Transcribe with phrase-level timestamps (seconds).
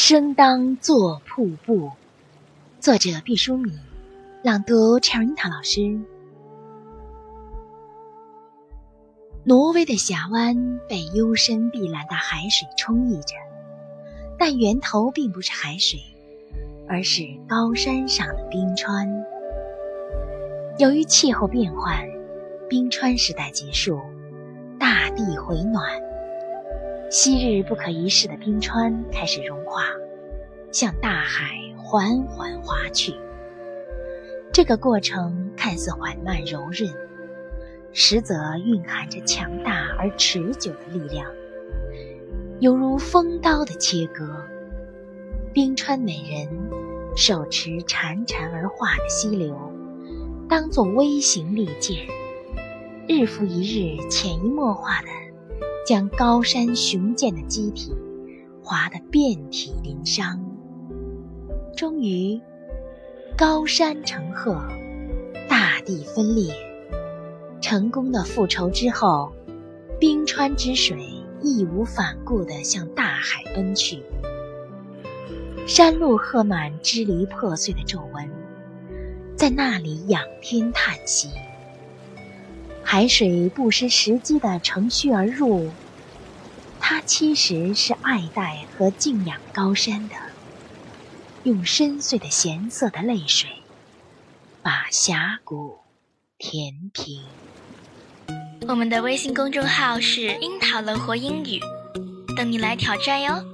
[0.00, 1.90] 生当作瀑布，
[2.78, 3.76] 作者毕淑敏，
[4.44, 5.98] 朗读 c h e r i t a 老师。
[9.42, 13.34] 挪威的峡湾被幽深碧蓝的海水充溢着，
[14.38, 15.98] 但源头并不是海水，
[16.88, 19.24] 而是高山上的冰川。
[20.78, 22.08] 由于气候变换，
[22.68, 24.00] 冰川时代结束，
[24.78, 26.07] 大地回暖。
[27.10, 29.84] 昔日不可一世的冰川开始融化，
[30.70, 33.14] 向大海缓缓滑去。
[34.52, 36.92] 这个过程看似缓慢柔韧，
[37.94, 41.26] 实则蕴含着强大而持久的力量，
[42.60, 44.44] 犹如锋刀的切割。
[45.54, 46.46] 冰川美人
[47.16, 49.56] 手持潺潺而化的溪流，
[50.46, 52.06] 当作微型利剑，
[53.08, 55.08] 日复一日，潜移默化的。
[55.88, 57.96] 将高山雄健的机体
[58.62, 60.38] 划得遍体鳞伤，
[61.74, 62.38] 终于
[63.38, 64.62] 高山成鹤，
[65.48, 66.52] 大地分裂。
[67.62, 69.32] 成功的复仇之后，
[69.98, 71.02] 冰川之水
[71.40, 74.02] 义无反顾地向大海奔去，
[75.66, 78.30] 山路刻满支离破碎的皱纹，
[79.34, 81.30] 在那里仰天叹息。
[82.90, 85.70] 海水不失时机地乘虚而入，
[86.80, 90.14] 它其实是爱戴和敬仰高山的，
[91.42, 93.50] 用深邃的咸涩的泪水，
[94.62, 95.80] 把峡谷
[96.38, 97.22] 填平。
[98.66, 101.60] 我们的微信公众号是“樱桃乐活英语”，
[102.38, 103.44] 等你来挑战哟。